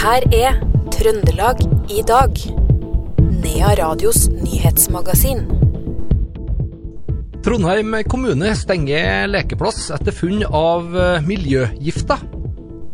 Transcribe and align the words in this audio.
her 0.00 0.24
er 0.32 0.54
Trøndelag 0.94 1.58
i 1.92 2.00
dag. 2.08 2.38
Nea 3.20 3.72
Radios 3.76 4.30
nyhetsmagasin. 4.32 5.42
Trondheim 7.44 7.98
kommune 8.08 8.54
stenger 8.56 9.28
lekeplass 9.28 9.90
etter 9.92 10.16
funn 10.16 10.40
av 10.46 10.96
eh, 10.96 11.26
miljøgifter. 11.26 12.24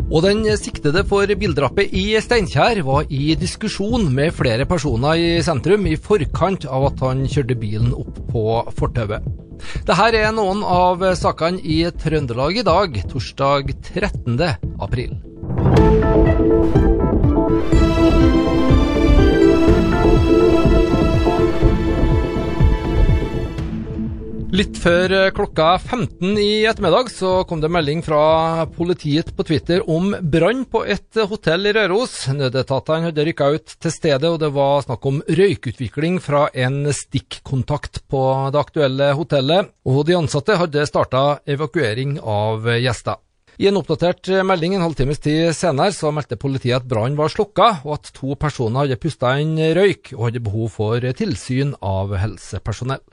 Og 0.07 0.23
den 0.27 0.43
siktede 0.59 1.05
for 1.07 1.31
bildrapet 1.39 1.95
i 1.95 2.05
Steinkjer 2.23 2.83
var 2.87 3.07
i 3.11 3.35
diskusjon 3.39 4.09
med 4.15 4.35
flere 4.35 4.67
personer 4.67 5.19
i 5.19 5.31
sentrum 5.47 5.87
i 5.87 5.95
forkant 5.99 6.67
av 6.67 6.89
at 6.91 7.07
han 7.07 7.23
kjørte 7.31 7.59
bilen 7.63 7.95
opp 7.95 8.19
på 8.33 8.47
fortauet. 8.79 9.23
Dette 9.87 10.11
er 10.11 10.35
noen 10.35 10.67
av 10.67 11.07
sakene 11.19 11.63
i 11.63 11.85
Trøndelag 12.03 12.63
i 12.63 12.67
dag, 12.67 12.99
torsdag 13.15 13.75
13. 13.95 14.43
april. 14.83 15.15
Litt 24.57 24.79
før 24.81 25.13
eh, 25.13 25.33
klokka 25.37 25.75
15 25.77 26.39
i 26.41 26.65
ettermiddag 26.65 27.11
så 27.13 27.33
kom 27.49 27.61
det 27.61 27.69
melding 27.75 28.01
fra 28.07 28.65
politiet 28.73 29.33
på 29.37 29.45
Twitter 29.45 29.83
om 29.91 30.15
brann 30.33 30.63
på 30.71 30.81
et 30.87 31.19
hotell 31.29 31.69
i 31.69 31.75
Røros. 31.77 32.15
Nødetatene 32.33 33.11
hadde 33.11 33.27
rykka 33.27 33.51
ut 33.53 33.75
til 33.75 33.93
stedet, 33.93 34.31
og 34.31 34.39
det 34.41 34.53
var 34.57 34.87
snakk 34.87 35.11
om 35.11 35.21
røykutvikling 35.29 36.23
fra 36.25 36.47
en 36.55 36.87
stikkontakt 36.89 38.07
på 38.09 38.23
det 38.55 38.63
aktuelle 38.63 39.13
hotellet. 39.19 39.75
Og 39.85 40.07
de 40.09 40.17
ansatte 40.23 40.57
hadde 40.63 40.89
starta 40.89 41.27
evakuering 41.45 42.17
av 42.23 42.71
gjester. 42.79 43.21
I 43.57 43.71
en 43.71 43.81
oppdatert 43.81 44.29
melding 44.45 44.75
en 44.77 44.85
halvtimes 44.85 45.23
tid 45.25 45.55
senere 45.57 45.95
så 45.97 46.13
meldte 46.13 46.37
politiet 46.37 46.77
at 46.77 46.89
brannen 46.89 47.17
var 47.17 47.33
slukka, 47.33 47.81
og 47.89 47.97
at 47.97 48.13
to 48.17 48.37
personer 48.37 48.85
hadde 48.85 49.01
pusta 49.01 49.33
inn 49.41 49.57
røyk 49.57 50.13
og 50.17 50.29
hadde 50.29 50.45
behov 50.45 50.73
for 50.77 51.13
tilsyn 51.17 51.73
av 51.81 52.13
helsepersonell. 52.21 53.05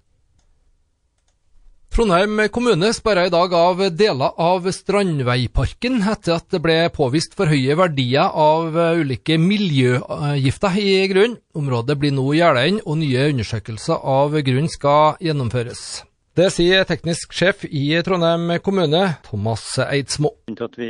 Trondheim 1.94 2.40
kommune 2.50 2.88
sperra 2.98 3.28
i 3.28 3.30
dag 3.30 3.52
av 3.54 3.82
deler 3.94 4.40
av 4.42 4.66
Strandveiparken 4.74 6.00
etter 6.02 6.40
at 6.40 6.48
det 6.50 6.60
ble 6.64 6.78
påvist 6.90 7.38
for 7.38 7.46
høye 7.46 7.76
verdier 7.78 8.34
av 8.34 8.74
ulike 8.98 9.38
miljøgifter 9.38 10.80
i 10.82 10.96
grunnen. 11.12 11.38
Området 11.54 12.00
blir 12.02 12.16
nå 12.18 12.26
gjerda 12.34 12.66
inn, 12.66 12.82
og 12.82 12.98
nye 12.98 13.28
undersøkelser 13.36 14.02
av 14.10 14.34
grunnen 14.42 14.74
skal 14.74 15.22
gjennomføres. 15.22 16.02
Det 16.34 16.48
sier 16.50 16.82
teknisk 16.90 17.36
sjef 17.38 17.62
i 17.70 17.84
Trondheim 18.02 18.56
kommune, 18.66 19.04
Thomas 19.22 19.68
Eidsmo. 19.84 20.32
At 20.50 20.80
vi, 20.82 20.90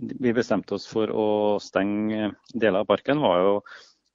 vi 0.00 0.32
bestemte 0.32 0.78
oss 0.78 0.86
for 0.88 1.12
å 1.12 1.26
stenge 1.60 2.30
deler 2.54 2.80
av 2.80 2.88
parken, 2.88 3.20
var 3.20 3.42
jo 3.42 3.50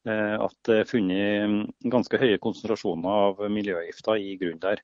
eh, 0.09 0.33
at 0.41 0.55
det 0.65 0.79
er 0.79 0.89
funnet 0.89 1.69
ganske 1.93 2.17
høye 2.17 2.39
konsentrasjoner 2.41 3.19
av 3.27 3.43
miljøgifter 3.53 4.17
i 4.17 4.33
grunnen 4.41 4.63
der. 4.65 4.81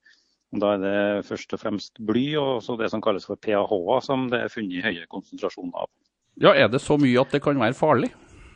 Da 0.62 0.76
er 0.76 0.84
det 0.84 1.26
først 1.26 1.58
og 1.58 1.64
fremst 1.64 1.98
bly 2.06 2.28
og 2.38 2.62
det 2.78 2.92
som 2.94 3.02
kalles 3.02 3.26
for 3.26 3.42
PAH-er 3.42 4.06
som 4.06 4.30
det 4.30 4.44
er 4.46 4.54
funnet 4.54 4.86
høye 4.86 5.10
konsentrasjoner 5.10 5.88
av. 5.88 5.90
Ja, 6.38 6.54
Er 6.54 6.70
det 6.70 6.84
så 6.86 7.00
mye 7.02 7.26
at 7.26 7.34
det 7.34 7.42
kan 7.42 7.58
være 7.58 7.74
farlig? 7.74 8.12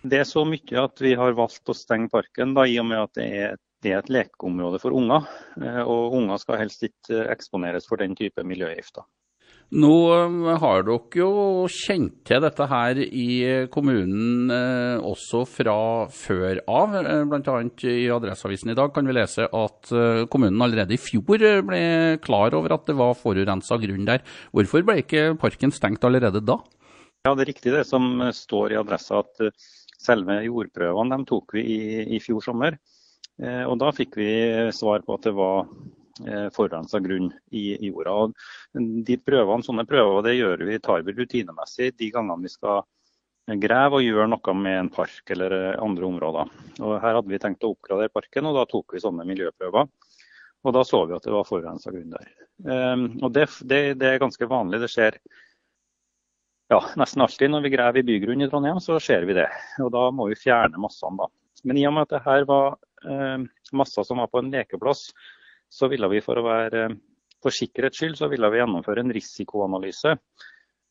Det 0.06 0.22
er 0.22 0.30
så 0.30 0.46
mye 0.46 0.86
at 0.86 1.02
vi 1.02 1.18
har 1.18 1.34
valgt 1.34 1.66
å 1.66 1.74
stenge 1.74 2.14
parken, 2.14 2.54
da, 2.54 2.70
i 2.70 2.78
og 2.78 2.92
med 2.94 3.02
at 3.08 3.18
det 3.18 3.28
er, 3.42 3.60
det 3.82 3.94
er 3.94 4.04
et 4.04 4.12
lekeområde 4.14 4.82
for 4.82 4.96
unger. 4.98 5.26
Eh, 5.62 5.82
og 5.82 6.18
unger 6.20 6.42
skal 6.42 6.62
helst 6.62 6.86
ikke 6.88 7.26
eksponeres 7.34 7.90
for 7.90 8.02
den 8.02 8.16
type 8.18 8.46
miljøgifter. 8.46 9.08
Nå 9.72 9.92
eh, 10.12 10.58
har 10.60 10.82
dere 10.84 11.16
jo 11.16 11.30
kjent 11.72 12.18
til 12.28 12.42
dette 12.44 12.66
her 12.68 12.98
i 13.00 13.28
kommunen 13.72 14.52
eh, 14.52 14.98
også 15.00 15.46
fra 15.48 15.76
før 16.12 16.60
av. 16.68 16.98
Eh, 17.00 17.24
Bl.a. 17.32 17.56
i 17.88 18.10
Adresseavisen 18.12 18.74
i 18.74 18.76
dag 18.76 18.92
kan 18.92 19.08
vi 19.08 19.16
lese 19.16 19.48
at 19.48 19.94
eh, 19.96 20.26
kommunen 20.32 20.60
allerede 20.66 20.98
i 20.98 21.00
fjor 21.00 21.40
eh, 21.48 21.62
ble 21.64 21.82
klar 22.26 22.58
over 22.60 22.76
at 22.76 22.84
det 22.90 22.98
var 23.00 23.16
forurensa 23.16 23.80
grunn 23.80 24.10
der. 24.10 24.26
Hvorfor 24.52 24.84
ble 24.84 25.00
ikke 25.06 25.30
parken 25.40 25.72
stengt 25.72 26.04
allerede 26.04 26.44
da? 26.44 26.60
Ja, 27.24 27.32
Det 27.32 27.46
er 27.46 27.54
riktig 27.54 27.72
det 27.72 27.86
som 27.88 28.18
står 28.34 28.74
i 28.74 28.82
adressa 28.82 29.22
at 29.22 29.46
selve 30.02 30.42
jordprøvene 30.44 31.22
de 31.22 31.30
tok 31.30 31.56
vi 31.56 31.64
i, 31.64 31.82
i 32.18 32.20
fjor 32.20 32.44
sommer. 32.44 32.76
Eh, 33.42 33.64
og 33.66 33.80
Da 33.82 33.92
fikk 33.96 34.18
vi 34.20 34.32
svar 34.76 35.06
på 35.06 35.18
at 35.18 35.30
det 35.30 35.36
var 35.38 35.66
Eh, 36.28 36.50
forurensa 36.54 37.00
grunn 37.00 37.32
i, 37.50 37.78
jorda. 37.88 38.12
Og 38.12 38.34
de 39.08 39.18
prøvene, 39.18 39.66
Sånne 39.66 39.88
prøver 39.90 40.26
det 40.28 40.36
gjør 40.38 40.66
vi, 40.68 40.80
tar 40.84 41.06
vi 41.08 41.16
rutinemessig 41.18 41.94
de 41.98 42.10
gangene 42.14 42.46
vi 42.46 42.52
skal 42.52 42.84
grave 43.62 43.98
og 43.98 44.06
gjøre 44.06 44.28
noe 44.30 44.56
med 44.56 44.78
en 44.78 44.92
park 44.94 45.32
eller 45.34 45.56
andre 45.82 46.06
områder. 46.06 46.52
Og 46.80 46.94
Her 47.02 47.18
hadde 47.18 47.32
vi 47.32 47.40
tenkt 47.42 47.66
å 47.66 47.72
oppgradere 47.74 48.14
parken, 48.14 48.46
og 48.46 48.60
da 48.60 48.68
tok 48.70 48.94
vi 48.94 49.02
sånne 49.02 49.26
miljøprøver. 49.28 49.90
Og 50.62 50.76
Da 50.76 50.84
så 50.86 51.06
vi 51.08 51.16
at 51.18 51.26
det 51.26 51.34
var 51.34 51.48
forurensa 51.48 51.92
grunn 51.92 52.14
der. 52.14 52.28
Um, 52.62 53.08
og 53.24 53.32
det, 53.34 53.48
det, 53.66 53.82
det, 53.98 54.12
er 54.12 54.22
ganske 54.22 54.46
vanlig. 54.46 54.84
Det 54.84 54.92
skjer 54.94 55.18
ja, 56.70 56.80
nesten 57.02 57.24
alltid 57.26 57.50
når 57.50 57.66
vi 57.66 57.74
graver 57.74 58.04
i 58.04 58.06
bygrunn 58.06 58.46
i 58.46 58.50
Trondheim, 58.52 58.78
så 58.80 59.00
ser 59.02 59.26
vi 59.26 59.40
det. 59.40 59.50
Og 59.82 59.90
Da 59.92 60.06
må 60.14 60.30
vi 60.30 60.38
fjerne 60.38 60.78
massene. 60.80 61.18
da. 61.18 61.32
Men 61.66 61.82
i 61.82 61.88
og 61.90 61.98
med 61.98 62.06
at 62.06 62.14
det 62.14 62.26
her 62.28 62.46
var 62.46 62.78
masser 63.74 64.06
som 64.06 64.20
var 64.22 64.28
på 64.30 64.42
en 64.42 64.52
lekeplass, 64.54 65.08
så 65.72 65.88
ville 65.90 66.08
vi 66.12 66.20
for 66.22 66.38
å 66.38 66.44
være 66.46 66.84
for 67.42 67.54
sikkerhets 67.56 68.02
skyld 68.02 68.20
så 68.20 68.30
ville 68.32 68.50
vi 68.54 68.62
gjennomføre 68.62 69.04
en 69.04 69.14
risikoanalyse. 69.16 70.16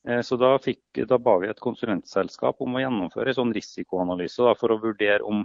Eh, 0.08 0.20
så 0.26 0.38
da, 0.40 0.54
fikk, 0.62 1.02
da 1.08 1.18
ba 1.22 1.36
vi 1.42 1.50
et 1.50 1.62
konsulentselskap 1.62 2.62
om 2.64 2.76
å 2.76 2.82
gjennomføre 2.82 3.32
en 3.32 3.40
sånn 3.42 3.56
risikoanalyse 3.56 4.46
da, 4.46 4.54
for 4.58 4.74
å 4.74 4.80
vurdere 4.82 5.26
om 5.26 5.44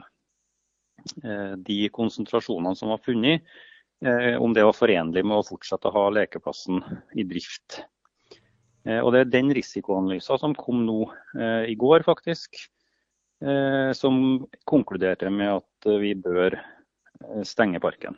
eh, 1.24 1.56
de 1.62 1.80
konsentrasjonene 1.94 2.78
som 2.80 2.94
var 2.94 3.04
funnet, 3.06 3.46
eh, 4.06 4.34
om 4.42 4.56
det 4.56 4.66
var 4.66 4.78
forenlig 4.78 5.26
med 5.26 5.40
å 5.42 5.46
fortsette 5.46 5.92
å 5.92 5.98
ha 5.98 6.08
lekeplassen 6.22 6.82
i 7.16 7.28
drift. 7.28 7.84
Og 8.86 9.08
Det 9.16 9.20
er 9.24 9.30
den 9.34 9.48
risikoanalysen 9.58 10.38
som 10.38 10.52
kom 10.54 10.84
nå 10.86 11.08
i 11.66 11.74
går, 11.74 12.04
faktisk. 12.06 12.60
Som 13.98 14.46
konkluderte 14.70 15.32
med 15.34 15.56
at 15.56 15.75
vi 16.02 16.16
bør 16.18 16.58
stenge 17.48 17.82
parken. 17.84 18.18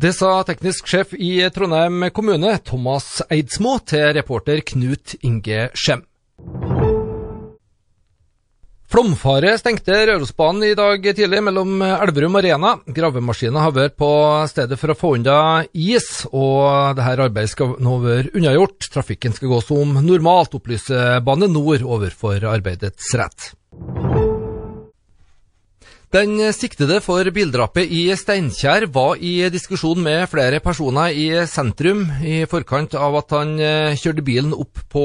Det 0.00 0.14
sa 0.16 0.38
teknisk 0.48 0.86
sjef 0.88 1.10
i 1.12 1.34
Trondheim 1.52 2.06
kommune, 2.16 2.54
Thomas 2.64 3.18
Eidsmo, 3.28 3.74
til 3.84 4.14
reporter 4.16 4.62
Knut 4.64 5.18
Inge 5.20 5.66
Skjem. 5.76 6.06
Flomfare 8.90 9.52
stengte 9.60 9.94
Rørosbanen 10.08 10.64
i 10.66 10.72
dag 10.74 11.04
tidlig 11.04 11.42
mellom 11.46 11.84
Elverum 11.84 12.40
og 12.40 12.42
Rena. 12.42 12.72
Gravemaskiner 12.90 13.62
har 13.62 13.76
vært 13.76 13.94
på 14.00 14.08
stedet 14.50 14.80
for 14.80 14.90
å 14.90 14.96
få 14.98 15.12
unna 15.18 15.36
is, 15.70 16.24
og 16.32 16.96
dette 16.98 17.20
arbeidet 17.28 17.52
skal 17.52 17.76
nå 17.78 18.00
være 18.02 18.32
unnagjort. 18.40 18.88
Trafikken 18.90 19.36
skal 19.36 19.52
gå 19.52 19.60
som 19.62 19.94
normalt, 20.00 20.56
opplyser 20.58 21.20
Bane 21.22 21.46
Nor 21.52 21.84
overfor 21.84 22.48
arbeidets 22.50 23.12
rett. 23.20 23.52
Den 26.10 26.40
siktede 26.50 26.96
for 26.98 27.22
bildrapet 27.30 27.86
i 27.94 28.00
Steinkjer 28.18 28.88
var 28.90 29.20
i 29.22 29.46
diskusjon 29.54 30.00
med 30.02 30.24
flere 30.32 30.58
personer 30.58 31.14
i 31.14 31.28
sentrum 31.46 32.00
i 32.26 32.40
forkant 32.50 32.96
av 32.98 33.14
at 33.20 33.34
han 33.36 33.52
eh, 33.62 33.94
kjørte 33.94 34.24
bilen 34.26 34.50
opp 34.50 34.80
på 34.90 35.04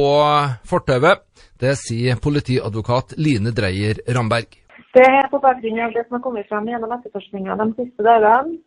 fortauet. 0.66 1.22
Det 1.62 1.76
sier 1.78 2.18
politiadvokat 2.18 3.14
Line 3.22 3.54
Dreyer 3.54 4.02
Ramberg. 4.18 4.58
Det 4.98 5.06
er 5.06 5.30
på 5.30 5.44
bakgrunn 5.46 5.84
av 5.86 5.94
det 5.94 6.08
som 6.08 6.18
har 6.18 6.26
kommet 6.26 6.50
frem 6.50 6.74
gjennom 6.74 6.98
etterforskninga 6.98 7.60
de 7.62 7.70
siste 7.84 8.10
dagene. 8.10 8.58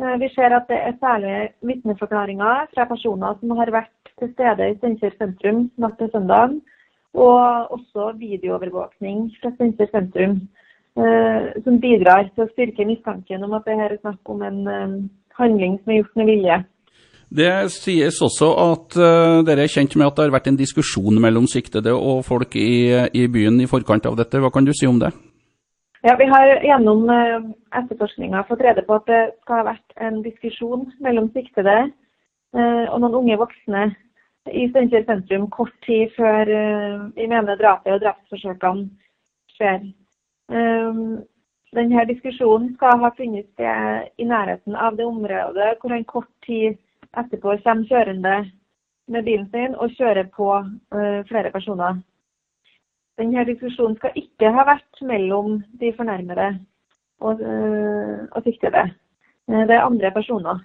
Eh, 0.00 0.16
vi 0.24 0.32
ser 0.32 0.56
at 0.56 0.72
det 0.72 0.80
er 0.88 0.98
særlig 1.04 1.36
vitneforklaringer 1.68 2.72
fra 2.72 2.88
personer 2.96 3.36
som 3.42 3.56
har 3.60 3.76
vært 3.76 4.14
til 4.22 4.32
stede 4.32 4.72
i 4.72 4.80
Steinkjer 4.80 5.20
sentrum 5.20 5.66
natt 5.76 6.00
til 6.00 6.08
søndag, 6.16 6.56
og 7.12 7.76
også 7.76 8.14
videoovervåkning 8.24 9.26
fra 9.36 9.52
Steinkjer 9.58 9.92
sentrum. 9.92 10.46
Eh, 10.94 11.46
som 11.66 11.80
bidrar 11.82 12.28
til 12.30 12.44
å 12.44 12.52
styrke 12.52 12.84
mistanken 12.86 13.42
om 13.42 13.56
at 13.56 13.64
det 13.66 13.74
her 13.74 13.90
er 13.90 13.98
snakk 13.98 14.30
om 14.30 14.44
en 14.46 14.60
eh, 14.70 14.92
handling 15.34 15.80
som 15.80 15.90
er 15.90 15.96
gjort 15.98 16.20
med 16.20 16.28
vilje. 16.30 16.58
Det 17.34 17.50
sies 17.74 18.20
også 18.22 18.50
at 18.62 18.94
uh, 19.00 19.40
dere 19.42 19.64
er 19.64 19.72
kjent 19.72 19.96
med 19.98 20.06
at 20.06 20.14
det 20.14 20.26
har 20.28 20.34
vært 20.36 20.46
en 20.52 20.58
diskusjon 20.60 21.16
mellom 21.18 21.48
siktede 21.50 21.90
og 21.96 22.20
folk 22.28 22.54
i, 22.60 22.92
i, 23.10 23.24
byen 23.32 23.56
i 23.64 23.66
forkant 23.66 24.06
av 24.06 24.14
dette. 24.20 24.38
Hva 24.38 24.52
kan 24.54 24.68
du 24.68 24.70
si 24.76 24.86
om 24.86 25.00
det? 25.02 25.10
Ja, 26.06 26.14
Vi 26.20 26.28
har 26.30 26.52
gjennom 26.62 27.10
uh, 27.10 27.48
etterforskninga 27.80 28.44
fått 28.46 28.62
rede 28.62 28.84
på 28.86 29.00
at 29.00 29.10
det 29.10 29.22
skal 29.40 29.64
ha 29.64 29.66
vært 29.72 29.98
en 29.98 30.22
diskusjon 30.22 30.86
mellom 31.02 31.26
siktede 31.34 31.74
uh, 31.88 32.86
og 32.92 33.00
noen 33.02 33.18
unge 33.24 33.40
voksne 33.42 33.88
i 34.54 34.68
Steinkjer 34.70 35.08
sentrum 35.08 35.50
kort 35.50 35.74
tid 35.88 36.14
før 36.14 36.54
vi 37.16 37.26
mener 37.32 37.56
drapet 37.56 37.96
og 37.96 38.02
drapsforsøkene 38.04 38.90
skjer. 39.56 39.86
Um, 40.48 41.22
denne 41.74 42.04
diskusjonen 42.06 42.74
skal 42.76 43.00
ha 43.00 43.10
funnet 43.16 43.46
sted 43.54 44.10
i 44.20 44.26
nærheten 44.28 44.76
av 44.76 44.98
det 44.98 45.06
området 45.08 45.78
hvor 45.80 45.94
han 45.94 46.04
kort 46.04 46.30
tid 46.46 46.76
etterpå 47.16 47.56
kommer 47.64 47.88
kjørende 47.88 48.34
med 49.08 49.24
bilen 49.24 49.48
sin 49.50 49.74
og 49.74 49.94
kjører 49.96 50.28
på 50.36 50.50
uh, 50.60 51.20
flere 51.30 51.50
personer. 51.50 52.02
denne 53.18 53.44
diskusjonen 53.46 53.96
skal 53.96 54.16
ikke 54.18 54.50
ha 54.50 54.64
vært 54.66 55.02
mellom 55.02 55.62
de 55.80 55.92
fornærmede 55.96 56.48
og, 57.20 57.40
eh, 57.40 58.26
og 58.32 58.42
siktede. 58.42 58.84
Eh, 59.48 59.66
det 59.68 59.74
er 59.74 59.86
andre 59.86 60.10
personer. 60.10 60.64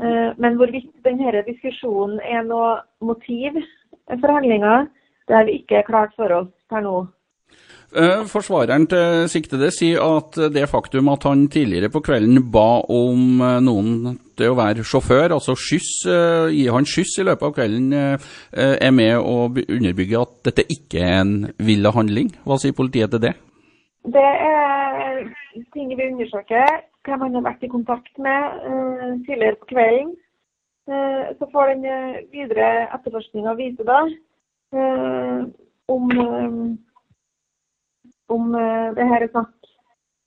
Eh, 0.00 0.32
Men 0.38 0.56
hvorvidt 0.56 1.04
denne 1.04 1.42
diskusjonen 1.46 2.20
er 2.20 2.42
noe 2.42 2.80
motiv 3.00 3.52
for 4.20 4.32
handlinga, 4.32 4.86
det 5.28 5.36
har 5.36 5.44
vi 5.44 5.58
ikke 5.60 5.86
klart 5.86 6.12
for 6.16 6.32
oss 6.32 6.52
per 6.70 6.80
nå. 6.80 7.06
Eh, 7.94 8.24
Forsvareren 8.26 8.88
til 8.90 9.28
siktede 9.30 9.68
sier 9.70 10.02
at 10.02 10.34
det 10.50 10.66
faktum 10.66 11.06
at 11.12 11.22
han 11.22 11.44
tidligere 11.52 11.90
på 11.94 12.02
kvelden 12.02 12.40
ba 12.52 12.82
om 12.90 13.38
eh, 13.38 13.60
noen 13.62 14.16
til 14.36 14.50
å 14.50 14.56
være 14.58 14.82
sjåfør, 14.84 15.36
altså 15.36 15.54
skyss, 15.54 15.90
eh, 16.10 16.48
gi 16.50 16.64
han 16.74 16.88
skyss 16.88 17.14
i 17.22 17.26
løpet 17.28 17.46
av 17.46 17.54
kvelden, 17.56 17.86
er 18.52 18.92
med 18.92 19.14
å 19.16 19.46
underbygge 19.46 20.18
at 20.20 20.34
dette 20.50 20.66
ikke 20.72 21.00
er 21.00 21.20
en 21.22 21.34
villa 21.62 21.92
handling. 21.94 22.34
Hva 22.44 22.58
sier 22.60 22.74
politiet 22.76 23.14
til 23.14 23.22
det? 23.22 23.32
Det 24.16 24.30
er 24.50 25.22
ting 25.72 25.94
vi 25.94 26.10
undersøker. 26.10 26.82
Hvem 27.06 27.22
han 27.22 27.38
har 27.38 27.44
vært 27.46 27.64
i 27.64 27.70
kontakt 27.70 28.18
med 28.18 29.22
tidligere 29.28 29.60
på 29.62 29.70
kvelden. 29.70 30.10
Så 31.38 31.48
får 31.52 31.72
den 31.72 31.86
videre 32.34 32.90
etterforskninga 32.98 33.54
vise 33.58 33.86
da 33.86 34.02
om, 35.88 36.10
om 38.32 38.54
eh, 38.54 38.88
det 38.96 39.06
her 39.10 39.24
er 39.24 39.32
snakk 39.32 39.70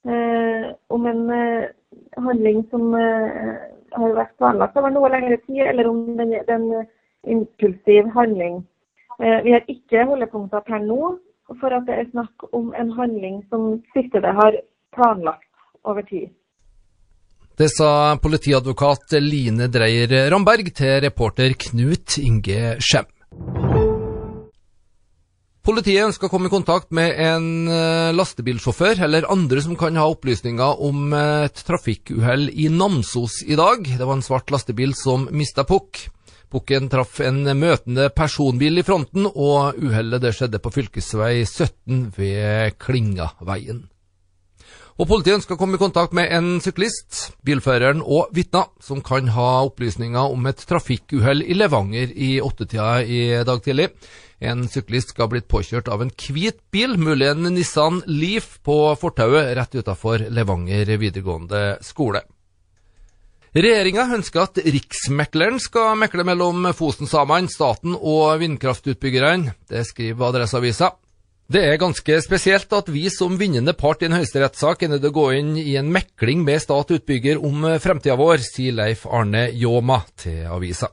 eh, 0.08 0.70
om 0.94 1.06
en 1.10 1.22
eh, 1.36 1.70
handling 2.18 2.64
som 2.72 2.94
har 2.94 4.16
vært 4.16 4.36
planlagt 4.38 4.78
over 4.78 4.94
noe 4.94 5.10
lengre 5.12 5.40
tid, 5.48 5.64
eller 5.66 5.90
om 5.90 6.04
den 6.20 6.36
er 6.38 6.52
en 6.54 6.68
impulsiv 7.28 8.12
handling. 8.14 8.62
Vi 9.20 9.52
har 9.52 9.66
ikke 9.68 10.06
holdepunkter 10.08 10.62
per 10.64 10.80
nå 10.84 11.16
for 11.60 11.74
at 11.76 11.88
det 11.90 11.98
er 11.98 12.12
snakk 12.12 12.46
om 12.56 12.70
en 12.78 12.92
handling 12.96 13.42
som 13.50 13.80
siktede 13.96 14.32
har 14.38 14.56
planlagt 14.96 15.50
over 15.84 16.06
tid. 16.06 16.30
Det 17.58 17.68
sa 17.74 18.16
politiadvokat 18.22 19.18
Line 19.20 19.68
Dreyer 19.74 20.30
Ramberg 20.32 20.70
til 20.78 21.02
reporter 21.04 21.58
Knut 21.66 22.20
Inge 22.22 22.78
Skjem. 22.80 23.10
Politiet 25.70 26.02
ønsker 26.02 26.26
å 26.26 26.32
komme 26.34 26.50
i 26.50 26.50
kontakt 26.50 26.88
med 26.98 27.12
en 27.22 27.68
eh, 27.70 28.10
lastebilsjåfør 28.18 29.04
eller 29.06 29.28
andre 29.30 29.62
som 29.62 29.76
kan 29.78 30.00
ha 30.02 30.08
opplysninger 30.10 30.80
om 30.82 31.14
et 31.14 31.62
trafikkuhell 31.68 32.48
i 32.50 32.66
Namsos 32.74 33.44
i 33.46 33.54
dag. 33.60 33.86
Det 33.86 34.02
var 34.02 34.18
en 34.18 34.26
svart 34.26 34.50
lastebil 34.50 34.96
som 34.98 35.28
mista 35.30 35.68
pukk. 35.70 36.08
Pukken 36.50 36.90
traff 36.90 37.20
en 37.22 37.44
møtende 37.62 38.10
personbil 38.10 38.82
i 38.82 38.86
fronten, 38.88 39.30
og 39.30 39.78
uhellet 39.78 40.26
skjedde 40.34 40.58
på 40.58 40.74
fylkesvei 40.74 41.44
17 41.46 42.08
ved 42.18 42.74
Klingaveien. 42.82 43.86
Og 45.00 45.08
Politiet 45.08 45.38
ønsker 45.38 45.56
å 45.56 45.60
komme 45.62 45.78
i 45.78 45.80
kontakt 45.80 46.12
med 46.12 46.28
en 46.36 46.58
syklist, 46.60 47.30
bilføreren 47.48 48.02
og 48.04 48.34
vitner 48.36 48.66
som 48.84 49.00
kan 49.00 49.30
ha 49.32 49.62
opplysninger 49.70 50.34
om 50.36 50.50
et 50.50 50.60
trafikkuhell 50.68 51.40
i 51.40 51.56
Levanger 51.56 52.12
i 52.12 52.34
åttetida 52.44 53.06
i 53.08 53.22
dag 53.48 53.64
tidlig. 53.64 53.88
En 54.44 54.68
syklist 54.68 55.14
skal 55.14 55.30
ha 55.30 55.32
blitt 55.32 55.48
påkjørt 55.52 55.88
av 55.88 56.04
en 56.04 56.12
hvit 56.12 56.60
bil, 56.76 56.98
mulig 57.00 57.32
en 57.32 57.48
Nissan 57.48 58.04
Leaf, 58.12 58.58
på 58.60 58.76
fortauet 59.00 59.54
rett 59.56 59.80
utafor 59.80 60.28
Levanger 60.36 60.92
videregående 61.00 61.64
skole. 61.80 62.26
Regjeringa 63.56 64.10
ønsker 64.20 64.50
at 64.50 64.60
Riksmekleren 64.68 65.64
skal 65.64 65.96
mekle 65.98 66.28
mellom 66.28 66.74
Fosen-samene, 66.76 67.48
staten 67.48 67.96
og 67.96 68.36
vindkraftutbyggerne. 68.44 69.56
Det 69.72 69.88
skriver 69.88 70.28
Adresseavisa. 70.28 70.98
Det 71.50 71.64
er 71.66 71.80
ganske 71.82 72.20
spesielt 72.22 72.74
at 72.78 72.92
vi 72.94 73.08
som 73.10 73.40
vinnende 73.40 73.74
part 73.74 74.04
i 74.04 74.06
en 74.06 74.14
høyesterettssak 74.20 74.84
er 74.86 74.92
nødt 74.92 75.02
til 75.02 75.10
å 75.10 75.16
gå 75.16 75.26
inn 75.40 75.56
i 75.58 75.74
en 75.82 75.90
mekling 75.90 76.44
med 76.46 76.62
stat-utbygger 76.62 77.42
om 77.42 77.66
fremtida 77.82 78.20
vår, 78.20 78.44
sier 78.46 78.78
Leif 78.78 79.08
Arne 79.10 79.48
Ljåma 79.58 80.04
til 80.14 80.44
avisa. 80.46 80.92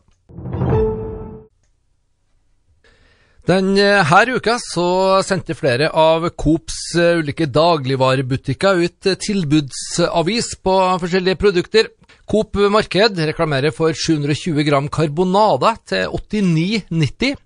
Denne 3.47 4.03
uka 4.33 4.57
så 4.59 5.21
sendte 5.23 5.55
flere 5.55 5.93
av 5.93 6.25
Coops 6.35 6.97
eh, 6.99 7.21
ulike 7.21 7.47
dagligvarebutikker 7.47 8.81
ut 8.81 9.07
eh, 9.07 9.21
tilbudsavis 9.23 10.57
på 10.65 10.75
forskjellige 11.05 11.39
produkter. 11.39 11.93
Coop 12.27 12.57
Marked 12.73 13.21
reklamerer 13.29 13.71
for 13.77 13.93
720 13.95 14.65
gram 14.67 14.89
karbonade 14.89 15.77
til 15.87 16.17
89,90. 16.17 17.37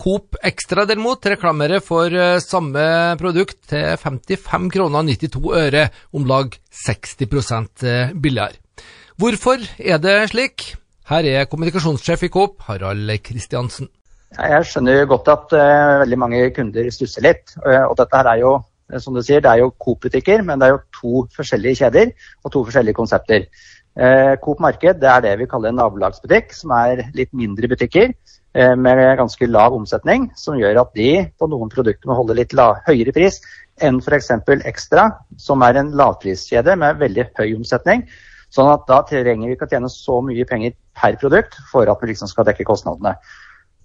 Coop 0.00 0.38
Extra 0.40 0.86
derimot 0.88 1.26
reklamerer 1.28 1.82
for 1.84 2.08
eh, 2.08 2.38
samme 2.40 2.82
produkt 3.20 3.58
til 3.68 3.98
55 4.00 4.70
kroner 4.72 5.04
92 5.10 5.50
øre, 5.60 5.82
om 6.16 6.24
lag 6.24 6.56
60 6.86 7.20
eh, 7.84 8.14
billigere. 8.16 8.56
Hvorfor 9.20 9.60
er 9.76 10.00
det 10.00 10.16
slik? 10.32 10.70
Her 11.10 11.26
er 11.28 11.48
kommunikasjonssjef 11.50 12.24
i 12.24 12.30
Coop, 12.32 12.62
Harald 12.64 13.12
Kristiansen. 13.26 13.90
Jeg 14.38 14.66
skjønner 14.70 15.04
godt 15.10 15.28
at 15.28 15.52
uh, 15.58 16.00
veldig 16.04 16.18
mange 16.22 16.42
kunder 16.54 16.86
stusser 16.94 17.24
litt. 17.26 17.50
Uh, 17.58 17.90
og 17.90 17.96
dette 17.98 18.14
her 18.14 18.28
er 18.30 18.38
jo, 18.44 18.52
som 19.02 19.16
du 19.16 19.20
sier, 19.26 19.42
det 19.42 19.50
er 19.50 19.64
jo 19.64 19.72
Coop-butikker, 19.74 20.44
men 20.46 20.62
det 20.62 20.68
er 20.68 20.76
jo 20.76 20.84
to 20.94 21.24
forskjellige 21.34 21.82
kjeder 21.82 22.12
og 22.46 22.54
to 22.54 22.62
forskjellige 22.68 22.96
konsepter. 22.96 23.48
Eh, 23.98 24.36
Coop 24.44 24.60
Marked 24.62 25.00
det 25.02 25.08
er 25.10 25.24
det 25.24 25.32
vi 25.40 25.48
kaller 25.50 25.72
en 25.72 25.80
nabolagsbutikk, 25.80 26.54
som 26.54 26.70
er 26.76 27.02
litt 27.16 27.32
mindre 27.34 27.68
butikker 27.70 28.12
eh, 28.12 28.74
med 28.78 29.02
ganske 29.18 29.48
lav 29.50 29.74
omsetning, 29.74 30.28
som 30.38 30.58
gjør 30.58 30.84
at 30.84 30.94
de 30.94 31.10
på 31.38 31.50
noen 31.50 31.72
produkter 31.72 32.10
må 32.10 32.18
holde 32.20 32.38
litt 32.38 32.54
la 32.54 32.72
høyere 32.86 33.14
pris 33.16 33.40
enn 33.82 33.98
f.eks. 33.98 34.30
Extra, 34.68 35.08
som 35.40 35.64
er 35.66 35.80
en 35.80 35.94
lavpriskjede 35.96 36.76
med 36.78 37.00
veldig 37.00 37.30
høy 37.40 37.48
omsetning. 37.56 38.04
Sånn 38.50 38.70
at 38.70 38.86
da 38.88 39.00
trenger 39.06 39.46
vi 39.46 39.54
ikke 39.54 39.68
å 39.68 39.70
tjene 39.70 39.90
så 39.90 40.18
mye 40.26 40.46
penger 40.46 40.74
per 40.98 41.16
produkt 41.18 41.56
for 41.70 41.90
at 41.90 42.02
vi 42.02 42.10
liksom 42.10 42.30
skal 42.30 42.46
dekke 42.48 42.66
kostnadene. 42.66 43.14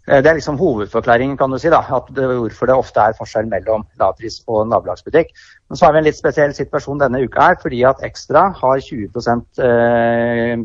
Eh, 0.07 0.21
Det 0.21 0.29
er 0.29 0.37
liksom 0.37 0.57
hovedforklaringen 0.57 1.37
kan 1.37 1.51
du 1.51 1.57
si 1.59 1.69
da, 1.73 1.81
det, 2.09 2.25
hvorfor 2.29 2.69
det 2.69 2.77
ofte 2.77 3.01
er 3.01 3.17
forskjell 3.17 3.49
mellom 3.49 3.85
lavpris 3.99 4.41
og 4.47 4.67
nabolagsbutikk. 4.69 5.33
Men 5.69 5.77
så 5.77 5.87
har 5.87 5.95
vi 5.95 6.03
en 6.03 6.07
litt 6.09 6.19
spesiell 6.19 6.53
situasjon 6.53 7.01
denne 7.01 7.23
uka 7.25 7.49
her, 7.49 7.61
fordi 7.61 7.83
at 7.89 8.03
Ekstra 8.05 8.49
har 8.53 8.83
20 8.85 9.09
eh, 9.65 10.57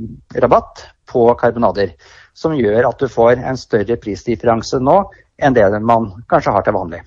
rabatt 0.45 0.85
på 1.11 1.29
karbonader. 1.41 1.95
Som 2.35 2.53
gjør 2.55 2.89
at 2.89 3.01
du 3.01 3.09
får 3.09 3.41
en 3.41 3.59
større 3.59 3.97
prisdifferanse 4.01 4.81
nå 4.81 5.03
enn 5.41 5.57
det 5.57 5.65
man 5.81 6.13
kanskje 6.29 6.53
har 6.53 6.63
til 6.67 6.77
vanlig. 6.77 7.01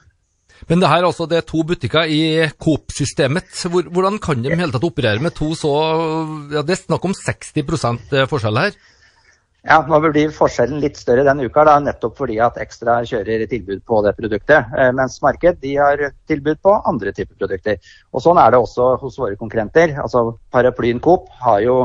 Men 0.70 0.80
det 0.80 0.90
her 0.90 1.04
altså, 1.04 1.26
det 1.28 1.38
er 1.38 1.46
to 1.48 1.64
butikker 1.68 2.08
i 2.08 2.48
Coop-systemet. 2.62 3.52
Hvordan 3.68 4.20
kan 4.24 4.44
de 4.44 4.54
hele 4.54 4.72
tatt 4.72 4.86
operere 4.88 5.20
med 5.20 5.36
to 5.36 5.52
så 5.60 5.74
ja, 6.54 6.64
Det 6.64 6.78
er 6.78 6.82
snakk 6.86 7.06
om 7.06 7.14
60 7.14 8.28
forskjell 8.32 8.62
her. 8.62 8.78
Ja, 9.64 9.78
nå 9.88 9.96
blir 10.04 10.32
forskjellen 10.36 10.82
litt 10.84 10.98
større 11.00 11.24
denne 11.24 11.46
uka, 11.48 11.64
da, 11.64 11.78
nettopp 11.80 12.18
fordi 12.20 12.36
at 12.44 12.58
Ekstra 12.60 12.98
kjører 13.08 13.46
tilbud 13.48 13.86
på 13.88 14.02
det 14.04 14.12
produktet. 14.18 14.74
Eh, 14.76 14.90
mens 14.92 15.22
Marked 15.24 15.62
de 15.62 15.78
har 15.78 16.04
tilbud 16.28 16.60
på 16.60 16.74
andre 16.92 17.14
typer 17.16 17.38
produkter. 17.40 17.80
Og 18.12 18.26
Sånn 18.26 18.42
er 18.44 18.52
det 18.52 18.60
også 18.60 18.90
hos 19.00 19.16
våre 19.22 19.40
konkurrenter. 19.40 19.96
Altså 20.04 20.34
Paraplyen 20.52 21.00
Coop 21.00 21.32
har 21.46 21.64
jo 21.64 21.78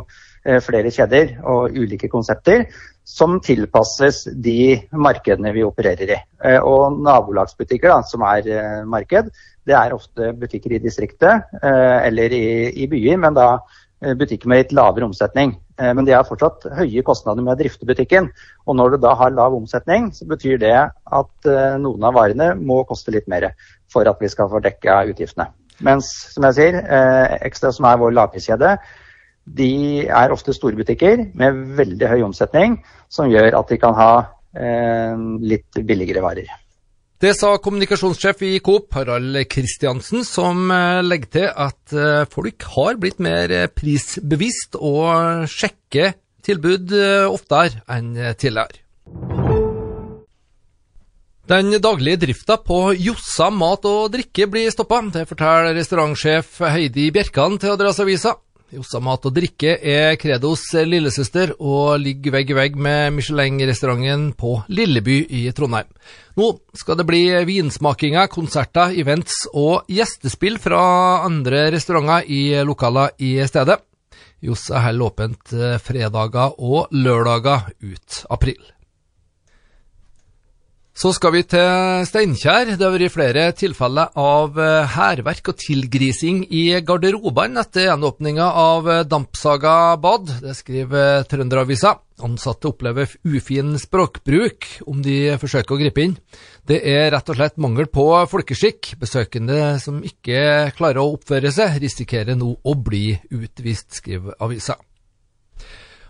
eh, 0.42 0.58
flere 0.58 0.90
kjeder 0.90 1.37
og 1.47 1.78
ulike 1.78 2.11
konsepter 2.11 2.66
som 3.06 3.38
tilpasses 3.47 4.25
de 4.35 4.75
markedene 4.90 5.54
vi 5.54 5.62
opererer 5.62 6.16
i. 6.18 6.23
Eh, 6.50 6.58
Og 6.58 6.99
nabolagsbutikker, 6.99 7.94
da, 7.94 8.02
som 8.02 8.26
er 8.26 8.82
marked, 8.90 9.30
det 9.68 9.78
er 9.78 9.94
ofte 9.94 10.35
butikker 10.35 10.75
i 10.75 10.82
distriktet 10.82 11.61
eller 11.62 12.32
i, 12.32 12.73
i 12.82 12.87
byer, 12.90 13.18
men 13.20 13.37
da 13.37 13.52
butikker 14.00 14.50
med 14.50 14.62
litt 14.62 14.75
lavere 14.76 15.09
omsetning. 15.09 15.57
Eh, 15.81 15.93
Men 15.95 16.05
de 16.05 16.14
har 16.14 16.26
fortsatt 16.28 16.67
høye 16.78 17.02
kostnader 17.07 17.43
med 17.43 17.55
å 17.55 17.59
drifte 17.59 17.87
butikken. 17.88 18.31
Og 18.67 18.76
når 18.76 18.95
du 18.95 18.99
da 19.07 19.14
har 19.14 19.35
lav 19.35 19.55
omsetning, 19.55 20.11
så 20.12 20.26
betyr 20.28 20.59
det 20.62 20.76
at 20.78 21.50
eh, 21.50 21.78
noen 21.83 22.05
av 22.05 22.14
varene 22.14 22.55
må 22.59 22.85
koste 22.88 23.14
litt 23.14 23.28
mer 23.28 23.50
for 23.90 24.09
at 24.09 24.21
vi 24.21 24.28
skal 24.28 24.50
få 24.50 24.62
dekka 24.64 25.02
utgiftene. 25.12 25.50
Mens, 25.81 26.09
som 26.35 26.43
jeg 26.49 26.57
sier, 26.57 26.81
Ekstra, 27.47 27.71
som 27.71 27.87
er 27.87 28.00
vår 28.00 28.17
lavpriskjede, 28.17 28.73
de 29.55 30.07
er 30.11 30.35
ofte 30.35 30.52
store 30.52 30.76
butikker 30.76 31.23
med 31.38 31.61
veldig 31.78 32.09
høy 32.11 32.25
omsetning, 32.26 32.81
som 33.09 33.31
gjør 33.31 33.55
at 33.61 33.71
de 33.71 33.78
kan 33.78 33.95
ha 33.95 34.12
eh, 34.59 35.14
litt 35.47 35.78
billigere 35.87 36.25
varer. 36.25 36.50
Det 37.18 37.32
sa 37.34 37.56
kommunikasjonssjef 37.58 38.42
i 38.46 38.50
Coop, 38.62 38.92
Harald 38.94 39.40
Kristiansen, 39.50 40.22
som 40.22 40.68
eh, 40.70 41.00
legger 41.02 41.30
til 41.34 41.46
at 41.50 41.90
eh, 41.90 42.28
folk 42.30 42.62
har 42.76 43.00
blitt 43.02 43.18
mer 43.18 43.50
eh, 43.50 43.66
prisbevisst 43.75 44.78
og 44.78 45.48
sjekker 45.50 46.14
tilbud 46.46 46.94
oftere 47.26 47.82
enn 47.90 48.14
tidligere. 48.38 48.78
Den 51.50 51.75
daglige 51.82 52.22
drifta 52.22 52.60
på 52.62 52.78
Jossa 52.94 53.50
mat 53.50 53.84
og 53.90 54.14
drikke 54.14 54.46
blir 54.52 54.70
stoppa. 54.70 55.02
Det 55.12 55.26
forteller 55.28 55.75
restaurantsjef 55.76 56.62
Heidi 56.70 57.10
Bjerkan 57.12 57.58
til 57.58 57.75
Adresseavisa. 57.75 58.37
Jossa 58.68 58.98
mat 59.00 59.25
og 59.25 59.32
drikke 59.32 59.78
er 59.80 60.18
Credos 60.20 60.66
lillesøster, 60.84 61.54
og 61.56 62.02
ligger 62.02 62.34
vegg 62.34 62.50
i 62.52 62.56
vegg 62.58 62.76
med 62.76 63.14
Michelin-restauranten 63.16 64.26
på 64.37 64.58
Lilleby 64.68 65.22
i 65.38 65.46
Trondheim. 65.56 65.88
Nå 66.37 66.50
skal 66.76 66.98
det 67.00 67.06
bli 67.08 67.22
vinsmakinger, 67.48 68.28
konserter, 68.28 68.92
events 69.00 69.46
og 69.54 69.88
gjestespill 69.88 70.60
fra 70.60 70.82
andre 71.25 71.70
restauranter 71.72 72.28
i 72.28 72.42
lokaler 72.68 73.16
i 73.25 73.38
stedet. 73.48 73.80
Jossa 74.44 74.84
holder 74.84 75.08
åpent 75.08 75.56
fredager 75.82 76.60
og 76.60 76.92
lørdager 76.92 77.72
ut 77.80 78.25
april. 78.28 78.60
Så 80.99 81.12
skal 81.14 81.31
vi 81.31 81.45
til 81.47 82.07
Steinkjer. 82.09 82.73
Det 82.75 82.83
har 82.83 82.90
vært 82.90 83.12
flere 83.14 83.43
tilfeller 83.55 84.17
av 84.19 84.57
eh, 84.59 84.97
hærverk 84.97 85.52
og 85.52 85.61
tilgrising 85.62 86.40
i 86.50 86.64
garderobene 86.83 87.62
etter 87.62 87.87
gjenåpninga 87.87 88.49
av 88.64 88.90
eh, 88.90 89.05
Dampsaga 89.07 89.95
bad. 90.02 90.33
Det 90.43 90.57
skriver 90.59 91.23
Trønderavisa. 91.31 91.95
Ansatte 92.26 92.73
opplever 92.73 93.14
ufin 93.31 93.78
språkbruk 93.78 94.67
om 94.90 94.99
de 95.07 95.37
forsøker 95.38 95.76
å 95.76 95.81
gripe 95.85 96.02
inn. 96.02 96.19
Det 96.67 96.81
er 96.83 97.12
rett 97.14 97.31
og 97.31 97.38
slett 97.38 97.62
mangel 97.62 97.87
på 97.95 98.09
folkeskikk. 98.35 98.97
Besøkende 98.99 99.76
som 99.78 100.02
ikke 100.02 100.73
klarer 100.75 101.05
å 101.05 101.12
oppføre 101.14 101.55
seg, 101.55 101.78
risikerer 101.87 102.35
nå 102.35 102.57
å 102.59 102.75
bli 102.75 103.12
utvist, 103.38 103.93
skriver 104.02 104.35
avisa. 104.43 104.81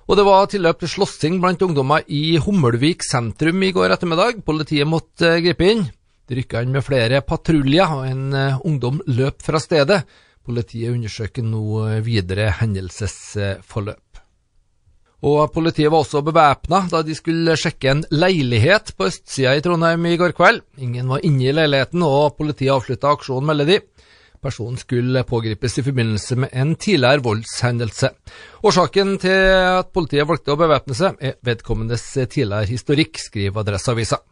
Og 0.09 0.17
det 0.17 0.25
var 0.25 0.47
tilløp 0.49 0.79
til 0.81 0.89
slåssing 0.89 1.35
blant 1.43 1.61
ungdommer 1.61 2.07
i 2.09 2.39
Hummelvik 2.41 3.05
sentrum 3.05 3.61
i 3.61 3.75
går 3.77 3.93
ettermiddag. 3.93 4.39
Politiet 4.47 4.89
måtte 4.89 5.35
eh, 5.35 5.43
gripe 5.45 5.69
inn. 5.69 5.83
De 6.29 6.39
rykka 6.39 6.63
inn 6.65 6.73
med 6.73 6.85
flere 6.85 7.21
patruljer, 7.25 7.93
og 7.93 8.07
en 8.09 8.25
uh, 8.33 8.57
ungdom 8.69 9.03
løp 9.09 9.45
fra 9.45 9.61
stedet. 9.61 10.01
Politiet 10.49 10.95
undersøker 10.95 11.45
nå 11.45 11.63
eh, 11.85 12.01
videre 12.05 12.49
hendelsesforløp. 12.57 14.23
Og 15.29 15.53
Politiet 15.53 15.93
var 15.93 16.01
også 16.01 16.25
bevæpna 16.25 16.85
da 16.89 17.03
de 17.05 17.17
skulle 17.17 17.57
sjekke 17.59 17.93
en 17.93 18.05
leilighet 18.09 18.95
på 18.97 19.11
østsida 19.11 19.57
i 19.59 19.65
Trondheim 19.65 20.09
i 20.09 20.17
går 20.21 20.33
kveld. 20.39 20.63
Ingen 20.81 21.13
var 21.13 21.25
inne 21.27 21.51
i 21.51 21.57
leiligheten, 21.57 22.05
og 22.07 22.39
politiet 22.39 22.73
avslutta 22.73 23.13
aksjonen, 23.13 23.51
melder 23.51 23.75
de. 23.75 23.81
Personen 24.43 24.79
skulle 24.79 25.25
pågripes 25.27 25.79
i 25.79 25.85
forbindelse 25.87 26.39
med 26.39 26.55
en 26.55 26.75
tidligere 26.79 27.25
voldshendelse. 27.25 28.13
Årsaken 28.63 29.17
til 29.23 29.53
at 29.83 29.93
politiet 29.95 30.29
valgte 30.29 30.55
å 30.55 30.61
bevæpne 30.61 30.97
seg, 30.99 31.19
er 31.21 31.39
vedkommendes 31.47 32.07
tidligere 32.31 32.69
historikk, 32.71 33.19
skriver 33.19 33.65
Adresseavisa. 33.65 34.23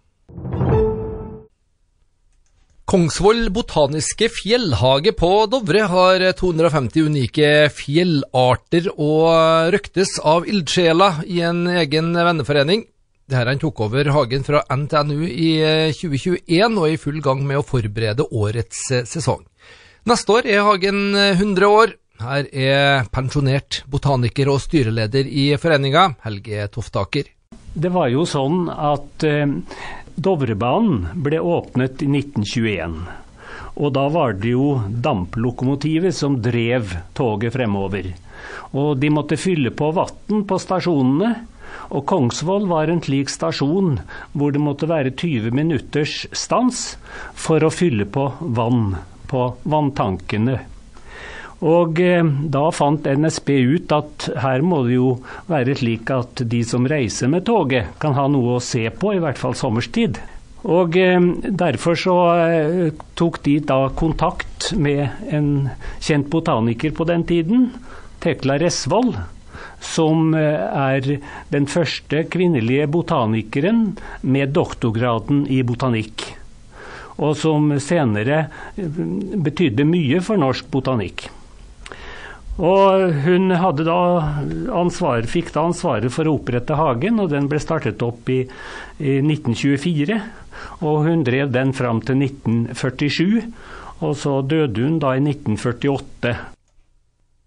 Kongsvoll 2.86 3.48
botaniske 3.50 4.28
fjellhage 4.30 5.10
på 5.18 5.28
Dovre 5.50 5.88
har 5.90 6.22
250 6.38 7.08
unike 7.08 7.48
fjellarter 7.74 8.86
og 8.94 9.72
røktes 9.74 10.20
av 10.22 10.46
ildsjeler 10.46 11.24
i 11.26 11.40
en 11.48 11.64
egen 11.82 12.12
venneforening. 12.14 12.84
Dette 13.26 13.56
tok 13.58 13.82
over 13.88 14.12
hagen 14.14 14.46
fra 14.46 14.60
NTNU 14.70 15.26
i 15.26 15.50
2021 15.98 16.78
og 16.78 16.86
er 16.86 16.94
i 16.94 17.00
full 17.02 17.18
gang 17.26 17.42
med 17.42 17.58
å 17.58 17.66
forberede 17.66 18.28
årets 18.30 18.84
sesong. 19.10 19.42
Neste 20.06 20.36
år 20.36 20.46
er 20.46 20.60
Hagen 20.62 21.16
100 21.18 21.64
eh, 21.66 21.66
år. 21.66 21.92
Her 22.22 22.46
er 22.54 23.08
pensjonert 23.10 23.80
botaniker 23.90 24.46
og 24.52 24.60
styreleder 24.62 25.26
i 25.26 25.48
foreninga, 25.58 26.12
Helge 26.22 26.68
Toftaker. 26.70 27.26
Det 27.74 27.90
var 27.90 28.12
jo 28.12 28.22
sånn 28.22 28.68
at 28.70 29.26
eh, 29.26 29.50
Dovrebanen 30.14 31.24
ble 31.24 31.40
åpnet 31.42 32.04
i 32.06 32.08
1921. 32.20 32.94
Og 33.82 33.90
da 33.98 34.04
var 34.14 34.36
det 34.38 34.52
jo 34.52 34.76
damplokomotivet 35.08 36.14
som 36.14 36.38
drev 36.38 36.94
toget 37.18 37.56
fremover. 37.58 38.12
Og 38.78 38.94
de 39.02 39.10
måtte 39.10 39.40
fylle 39.42 39.74
på 39.74 39.90
vann 39.98 40.46
på 40.46 40.60
stasjonene. 40.62 41.32
Og 41.98 42.06
Kongsvoll 42.06 42.70
var 42.70 42.94
en 42.94 43.02
slik 43.02 43.34
stasjon 43.34 43.98
hvor 44.38 44.54
det 44.54 44.62
måtte 44.62 44.86
være 44.86 45.16
20 45.18 45.50
minutters 45.50 46.14
stans 46.30 46.92
for 47.34 47.66
å 47.66 47.74
fylle 47.74 48.06
på 48.06 48.30
vann 48.54 48.94
på 49.30 49.50
vanntankene. 49.64 50.60
Og 51.64 52.00
eh, 52.04 52.24
da 52.52 52.68
fant 52.74 53.06
NSB 53.08 53.50
ut 53.64 53.92
at 53.96 54.28
her 54.42 54.64
må 54.64 54.82
det 54.84 54.98
jo 54.98 55.12
være 55.48 55.76
slik 55.78 56.10
at 56.12 56.44
de 56.44 56.60
som 56.68 56.84
reiser 56.88 57.30
med 57.32 57.46
toget, 57.48 57.94
kan 58.02 58.16
ha 58.18 58.26
noe 58.28 58.58
å 58.58 58.64
se 58.64 58.84
på, 58.92 59.14
i 59.14 59.22
hvert 59.22 59.40
fall 59.40 59.56
sommerstid. 59.56 60.20
Og 60.66 60.98
eh, 61.00 61.16
derfor 61.48 61.96
så 61.96 62.16
eh, 62.44 62.90
tok 63.16 63.40
de 63.46 63.58
da 63.64 63.86
kontakt 63.96 64.72
med 64.76 65.32
en 65.32 65.70
kjent 66.04 66.28
botaniker 66.32 66.92
på 66.92 67.08
den 67.08 67.24
tiden, 67.28 67.70
Tekla 68.20 68.58
Resvold, 68.60 69.16
som 69.80 70.32
er 70.34 71.04
den 71.52 71.66
første 71.68 72.22
kvinnelige 72.32 72.88
botanikeren 72.90 73.92
med 74.24 74.54
doktorgraden 74.56 75.44
i 75.52 75.60
botanikk 75.68 76.24
og 77.16 77.36
som 77.40 77.72
senere 77.80 78.46
betydde 78.76 79.86
mye 79.88 80.20
for 80.24 80.40
norsk 80.40 80.68
botanikk. 80.72 81.28
Og 82.56 83.12
hun 83.26 83.52
da 83.52 84.00
ansvar, 84.72 85.26
fikk 85.28 85.52
da 85.52 85.66
ansvaret 85.68 86.12
for 86.12 86.28
å 86.28 86.38
opprette 86.38 86.76
hagen, 86.78 87.20
og 87.20 87.30
den 87.34 87.50
ble 87.50 87.60
startet 87.60 88.00
opp 88.04 88.30
i, 88.32 88.42
i 88.96 89.18
1924. 89.20 90.20
Og 90.80 91.04
hun 91.04 91.24
drev 91.24 91.52
den 91.52 91.74
fram 91.76 92.00
til 92.00 92.22
1947, 92.24 93.42
og 94.00 94.16
så 94.16 94.40
døde 94.40 94.86
hun 94.86 95.00
da 95.02 95.16
i 95.16 95.24
1948. 95.24 96.36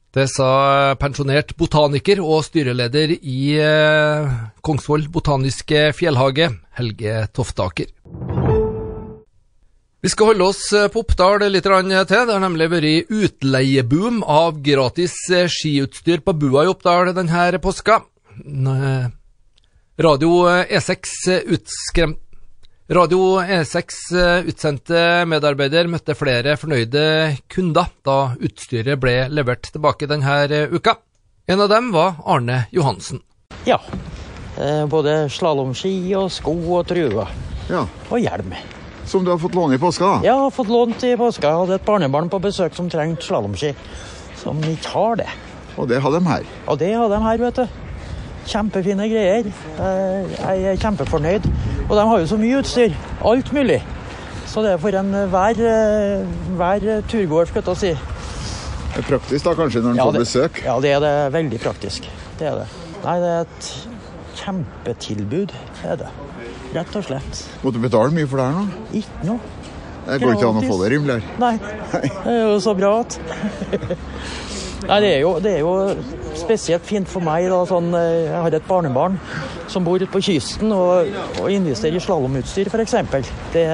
Det 0.09 0.25
sa 0.25 0.95
pensjonert 0.97 1.53
botaniker 1.57 2.21
og 2.23 2.41
styreleder 2.47 3.13
i 3.13 3.41
eh, 3.61 4.39
Kongsvoll 4.65 5.05
botaniske 5.13 5.91
fjellhage, 5.93 6.49
Helge 6.79 7.27
Toftaker. 7.29 7.93
Vi 10.01 10.09
skal 10.09 10.29
holde 10.31 10.45
oss 10.47 10.61
eh, 10.73 10.87
på 10.87 11.01
Oppdal 11.03 11.43
litt 11.51 11.65
til. 11.67 11.81
Det 12.07 12.31
har 12.31 12.39
nemlig 12.39 12.69
vært 12.71 13.09
utleieboom 13.11 14.21
av 14.23 14.61
gratis 14.63 15.15
eh, 15.27 15.49
skiutstyr 15.51 16.21
på 16.23 16.35
bua 16.39 16.63
i 16.63 16.69
Oppdal 16.71 17.11
denne 17.17 17.59
påska. 17.59 17.99
Eh, 18.39 19.09
Radio 19.99 20.31
E6 20.47 21.43
utskremt 21.51 22.25
Radio 22.89 23.37
E6 23.37 24.15
utsendte 24.49 25.01
medarbeider 25.29 25.85
møtte 25.85 26.15
flere 26.17 26.55
fornøyde 26.57 27.03
kunder 27.45 27.91
da 28.01 28.31
utstyret 28.33 28.97
ble 28.97 29.27
levert 29.29 29.69
tilbake 29.69 30.09
denne 30.09 30.63
uka. 30.73 30.95
En 31.45 31.61
av 31.61 31.69
dem 31.69 31.91
var 31.93 32.17
Arne 32.25 32.63
Johansen. 32.73 33.21
Ja. 33.69 33.77
Både 34.89 35.27
slalåmski 35.29 35.93
og 36.17 36.33
sko 36.33 36.57
og 36.79 36.89
truer. 36.89 37.29
Ja. 37.69 37.85
Og 38.09 38.25
hjelm. 38.25 38.57
Som 39.09 39.23
du 39.25 39.31
har 39.31 39.39
fått 39.41 39.55
låne 39.57 39.73
i 39.73 39.81
påska? 39.81 40.05
Ja, 40.05 40.19
jeg 40.27 40.37
har 40.37 40.51
fått 40.53 40.67
lånt 40.69 41.03
i 41.03 41.15
påska. 41.17 41.49
Jeg 41.49 41.61
hadde 41.63 41.77
et 41.79 41.85
barnebarn 41.85 42.27
på 42.29 42.37
besøk 42.43 42.75
som 42.77 42.91
trengte 42.93 43.25
slalåmski. 43.25 43.71
Som 44.37 44.59
ikke 44.61 44.91
har 44.93 45.17
det. 45.23 45.29
Og 45.81 45.89
det 45.89 45.97
har 46.03 46.13
de 46.13 46.21
her? 46.27 46.45
Og 46.69 46.77
det 46.77 46.91
har 46.93 47.09
de 47.09 47.21
her, 47.23 47.41
vet 47.41 47.57
du. 47.57 47.79
Kjempefine 48.49 49.07
greier. 49.09 49.49
Jeg 49.49 50.61
er 50.75 50.77
kjempefornøyd. 50.83 51.49
Og 51.87 51.95
de 51.97 52.05
har 52.11 52.21
jo 52.21 52.29
så 52.29 52.37
mye 52.37 52.61
utstyr. 52.61 52.93
Alt 53.25 53.49
mulig. 53.57 53.81
Så 54.45 54.61
det 54.65 54.75
er 54.75 54.81
for 54.81 55.01
enhver 55.01 55.65
hver 56.59 56.89
turgåer, 57.09 57.49
skal 57.49 57.65
jeg 57.73 57.81
si. 57.81 57.93
Det 58.93 59.03
er 59.03 59.09
praktisk 59.09 59.45
da, 59.45 59.55
kanskje, 59.57 59.81
når 59.85 59.95
en 59.95 60.03
ja, 60.03 60.05
får 60.05 60.21
besøk? 60.21 60.65
Ja, 60.65 60.77
det 60.85 60.93
er 60.93 61.01
det. 61.01 61.15
Veldig 61.33 61.65
praktisk. 61.65 62.05
Det 62.37 62.51
er 62.51 62.61
det. 62.61 62.69
Nei, 63.01 63.17
det 63.25 63.33
er 63.33 63.47
et 63.47 63.98
kjempetilbud. 64.37 65.55
Er 65.87 65.99
det. 66.03 66.11
Rett 66.75 66.99
og 66.99 67.07
slett. 67.07 67.41
Må 67.63 67.73
du 67.73 67.79
betale 67.81 68.13
mye 68.13 68.29
for 68.29 68.41
det 68.41 68.49
her 68.49 68.59
nå? 68.59 68.83
Ikke 69.01 69.25
noe. 69.27 69.55
Det 70.09 70.19
går 70.23 70.35
ikke 70.35 70.49
an 70.49 70.59
å 70.61 70.65
få 70.65 70.77
det 70.81 70.91
rimeligere? 70.93 71.35
Nei. 71.41 71.55
Det 71.91 72.31
er 72.31 72.39
jo 72.47 72.59
så 72.63 72.73
bra 72.77 72.93
at 73.03 73.19
Nei, 74.79 74.97
det 75.03 75.09
er, 75.09 75.17
jo, 75.19 75.31
det 75.43 75.51
er, 75.51 75.59
jo, 75.59 75.73
spesielt 76.39 76.85
fint 76.87 77.09
for 77.11 77.21
meg. 77.25 77.49
Da, 77.51 77.57
sånn, 77.67 77.89
eh, 77.99 78.29
jeg 78.29 78.43
har 78.45 78.55
et 78.55 78.67
barnebarn 78.69 79.17
som 79.69 79.83
bor 79.85 79.99
ute 79.99 80.07
på 80.09 80.21
kysten 80.23 80.71
og, 80.71 81.09
og 81.41 81.49
investerer 81.51 81.99
i 81.99 82.03
slalåmutstyr 82.03 82.71
f.eks. 82.71 82.95
Det, 83.53 83.65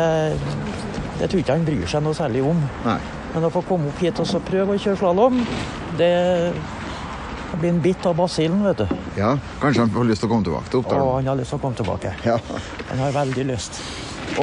det 1.19 1.29
tror 1.29 1.43
ikke 1.43 1.59
han 1.59 1.67
bryr 1.67 1.85
seg 1.91 2.03
noe 2.03 2.17
særlig 2.17 2.41
om. 2.50 2.63
Nei. 2.88 2.97
Men 3.35 3.45
å 3.47 3.53
få 3.53 3.62
komme 3.67 3.91
opp 3.91 4.01
hit 4.01 4.19
og 4.24 4.33
prøve 4.47 4.75
å 4.75 4.81
kjøre 4.81 5.00
slalåm, 5.03 5.39
det 6.00 6.12
jeg 7.55 7.62
blir 7.62 7.71
en 7.71 7.81
bitt 7.83 8.05
av 8.09 8.15
basillen, 8.19 8.63
vet 8.65 8.81
du. 8.83 8.95
Ja, 9.15 9.35
Kanskje 9.62 9.85
han 9.85 9.91
får 9.93 10.07
lyst 10.09 10.24
til 10.24 10.27
å 10.27 10.33
komme 10.33 10.47
tilbake 10.47 10.71
til 10.71 10.81
Oppdal? 10.81 11.01
Å, 11.01 11.12
han 11.15 11.29
har 11.31 11.38
lyst 11.39 11.53
til 11.53 11.59
å 11.59 11.63
komme 11.63 11.79
tilbake. 11.79 12.13
Ja. 12.27 12.38
Han 12.89 13.03
har 13.05 13.13
veldig 13.15 13.45
lyst. 13.47 13.77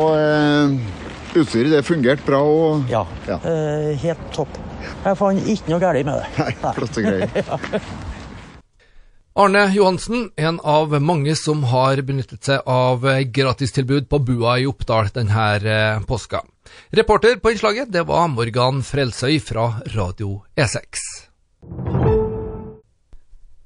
Og 0.00 0.14
eh, 0.16 1.40
utstyret 1.42 1.75
det 1.75 1.83
fungerte 1.85 2.25
bra? 2.25 2.40
Og... 2.40 2.87
Ja, 2.92 3.02
ja. 3.28 3.37
Eh, 3.45 3.90
helt 4.00 4.23
topp. 4.33 4.57
Jeg 5.02 5.19
fant 5.19 5.50
ikke 5.52 5.75
noe 5.75 5.83
galt 5.83 6.09
med 6.09 6.23
det. 6.23 6.31
Nei, 6.40 6.73
flotte 6.78 7.04
greier. 7.04 7.37
ja. 7.42 7.83
Arne 9.42 9.66
Johansen, 9.73 10.26
en 10.37 10.61
av 10.69 10.92
mange 11.00 11.37
som 11.40 11.64
har 11.69 12.00
benyttet 12.04 12.49
seg 12.49 12.69
av 12.69 13.04
gratistilbud 13.33 14.09
på 14.09 14.21
Bua 14.25 14.59
i 14.61 14.69
Oppdal 14.69 15.12
denne 15.12 15.49
eh, 15.61 16.00
påska. 16.09 16.45
Reporter 16.97 17.37
på 17.40 17.52
innslaget 17.52 17.92
det 17.92 18.07
var 18.09 18.31
Morgan 18.33 18.81
Frelsøy 18.85 19.37
fra 19.45 19.75
Radio 19.97 20.38
E6. 20.57 21.12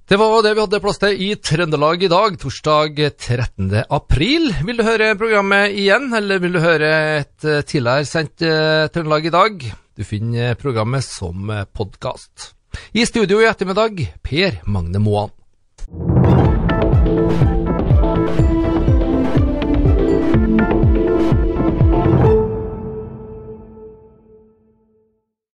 Det 0.07 0.17
var 0.17 0.37
det 0.47 0.53
vi 0.55 0.63
hadde 0.63 0.79
plass 0.79 1.01
til 1.03 1.19
i 1.19 1.33
Trøndelag 1.35 2.05
i 2.07 2.09
dag, 2.13 2.37
torsdag 2.39 3.01
13. 3.19 3.73
april. 3.91 4.53
Vil 4.63 4.79
du 4.79 4.85
høre 4.87 5.09
programmet 5.19 5.75
igjen, 5.75 6.13
eller 6.15 6.39
vil 6.45 6.55
du 6.55 6.61
høre 6.63 6.91
et 7.17 7.43
eh, 7.43 7.65
tidligere 7.67 8.07
sendt 8.07 8.45
uh, 8.47 8.87
Trøndelag 8.95 9.27
i 9.27 9.35
dag? 9.35 9.67
Du 9.99 10.07
finner 10.07 10.55
programmet 10.63 11.03
som 11.03 11.51
podkast. 11.75 12.53
I 12.95 13.03
studio 13.03 13.43
i 13.43 13.51
ettermiddag, 13.51 14.05
Per 14.23 14.61
Magne 14.71 15.03
Moan. 15.03 15.35